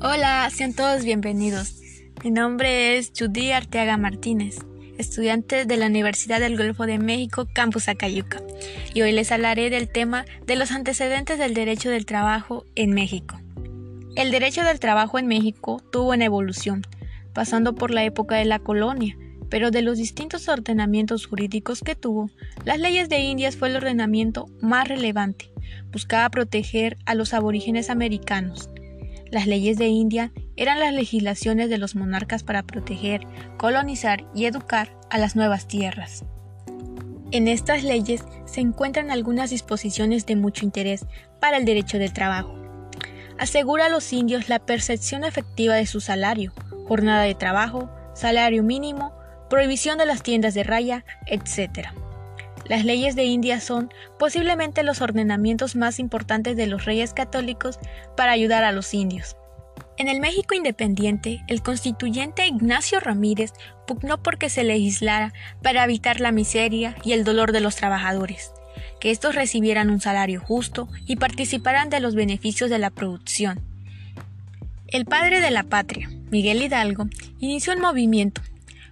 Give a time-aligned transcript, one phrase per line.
[0.00, 1.74] Hola, sean todos bienvenidos.
[2.22, 4.58] Mi nombre es Judy Arteaga Martínez,
[4.96, 8.40] estudiante de la Universidad del Golfo de México, Campus Acayuca,
[8.94, 13.40] y hoy les hablaré del tema de los antecedentes del derecho del trabajo en México.
[14.14, 16.86] El derecho del trabajo en México tuvo una evolución,
[17.32, 19.18] pasando por la época de la colonia,
[19.50, 22.30] pero de los distintos ordenamientos jurídicos que tuvo,
[22.64, 25.50] las leyes de Indias fue el ordenamiento más relevante.
[25.90, 28.70] Buscaba proteger a los aborígenes americanos,
[29.30, 33.20] las leyes de India eran las legislaciones de los monarcas para proteger,
[33.56, 36.24] colonizar y educar a las nuevas tierras.
[37.30, 41.04] En estas leyes se encuentran algunas disposiciones de mucho interés
[41.40, 42.54] para el derecho del trabajo.
[43.38, 46.52] Asegura a los indios la percepción efectiva de su salario,
[46.86, 49.12] jornada de trabajo, salario mínimo,
[49.50, 51.88] prohibición de las tiendas de raya, etc.
[52.68, 57.78] Las leyes de India son posiblemente los ordenamientos más importantes de los reyes católicos
[58.16, 59.36] para ayudar a los indios.
[59.96, 63.52] En el México independiente, el constituyente Ignacio Ramírez
[63.86, 68.52] pugnó porque se legislara para evitar la miseria y el dolor de los trabajadores,
[69.00, 73.60] que estos recibieran un salario justo y participaran de los beneficios de la producción.
[74.88, 77.08] El padre de la patria, Miguel Hidalgo,
[77.40, 78.42] inició un movimiento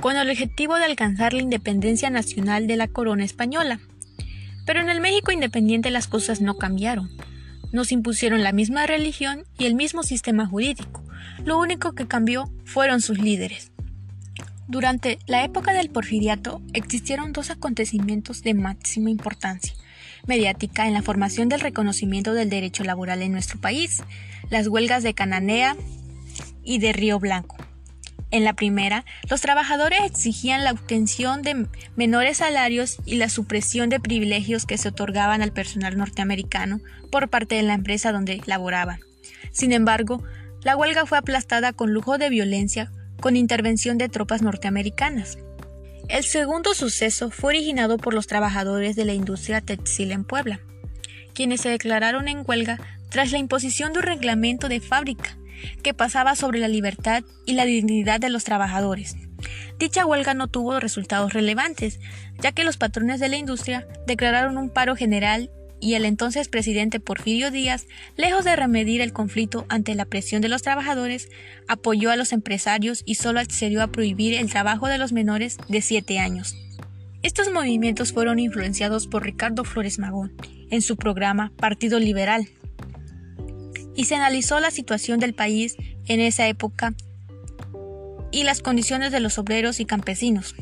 [0.00, 3.80] con el objetivo de alcanzar la independencia nacional de la corona española.
[4.66, 7.10] Pero en el México independiente las cosas no cambiaron.
[7.72, 11.02] Nos impusieron la misma religión y el mismo sistema jurídico.
[11.44, 13.72] Lo único que cambió fueron sus líderes.
[14.66, 19.74] Durante la época del porfiriato existieron dos acontecimientos de máxima importancia
[20.26, 24.02] mediática en la formación del reconocimiento del derecho laboral en nuestro país,
[24.50, 25.76] las huelgas de Cananea
[26.62, 27.56] y de Río Blanco.
[28.30, 33.98] En la primera, los trabajadores exigían la obtención de menores salarios y la supresión de
[33.98, 39.00] privilegios que se otorgaban al personal norteamericano por parte de la empresa donde laboraban.
[39.50, 40.22] Sin embargo,
[40.62, 45.38] la huelga fue aplastada con lujo de violencia con intervención de tropas norteamericanas.
[46.08, 50.60] El segundo suceso fue originado por los trabajadores de la industria textil en Puebla,
[51.34, 52.78] quienes se declararon en huelga
[53.10, 55.36] tras la imposición de un reglamento de fábrica
[55.82, 59.16] que pasaba sobre la libertad y la dignidad de los trabajadores.
[59.78, 62.00] Dicha huelga no tuvo resultados relevantes,
[62.40, 65.50] ya que los patrones de la industria declararon un paro general
[65.80, 70.48] y el entonces presidente Porfirio Díaz, lejos de remediar el conflicto ante la presión de
[70.48, 71.28] los trabajadores,
[71.68, 75.80] apoyó a los empresarios y solo accedió a prohibir el trabajo de los menores de
[75.80, 76.54] 7 años.
[77.22, 80.32] Estos movimientos fueron influenciados por Ricardo Flores Magón
[80.70, 82.48] en su programa Partido Liberal,
[83.94, 86.94] y se analizó la situación del país en esa época
[88.30, 90.54] y las condiciones de los obreros y campesinos.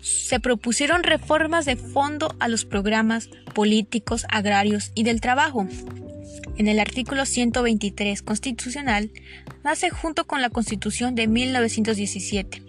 [0.00, 5.66] Se propusieron reformas de fondo a los programas políticos, agrarios y del trabajo.
[6.56, 9.10] En el artículo 123 constitucional
[9.64, 12.62] nace junto con la Constitución de 1917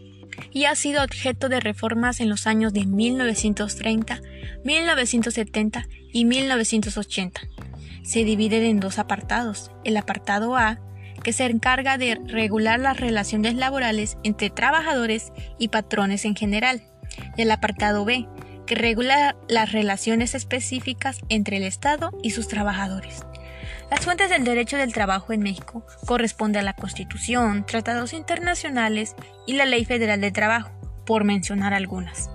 [0.51, 4.21] y ha sido objeto de reformas en los años de 1930,
[4.63, 7.41] 1970 y 1980
[8.03, 9.71] se divide en dos apartados.
[9.83, 10.79] El apartado A,
[11.23, 16.81] que se encarga de regular las relaciones laborales entre trabajadores y patrones en general,
[17.35, 18.27] y el apartado B,
[18.65, 23.25] que regula las relaciones específicas entre el Estado y sus trabajadores.
[23.89, 29.15] Las fuentes del derecho del trabajo en México corresponden a la Constitución, tratados internacionales
[29.47, 30.71] y la Ley Federal del Trabajo,
[31.05, 32.29] por mencionar algunas.